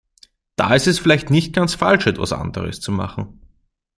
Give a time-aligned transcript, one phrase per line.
[0.55, 3.39] Da ist es vielleicht nicht ganz falsch, etwas Anderes zu machen.